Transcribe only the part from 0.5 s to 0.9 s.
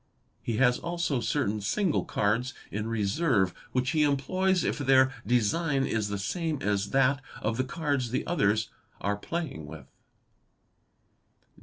has